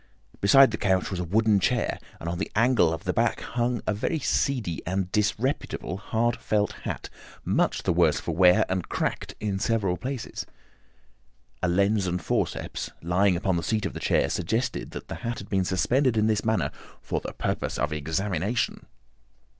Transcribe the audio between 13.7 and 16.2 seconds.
of the chair suggested that the hat had been suspended